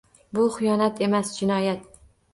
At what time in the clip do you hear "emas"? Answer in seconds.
1.09-1.31